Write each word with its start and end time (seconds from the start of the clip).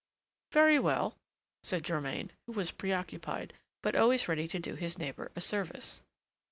"Very 0.51 0.79
well," 0.79 1.15
said 1.63 1.83
Germain, 1.85 2.31
who 2.47 2.53
was 2.53 2.71
preoccupied, 2.71 3.53
but 3.83 3.95
always 3.95 4.27
ready 4.27 4.47
to 4.47 4.57
do 4.57 4.73
his 4.73 4.97
neighbor 4.97 5.31
a 5.35 5.41
service. 5.41 6.01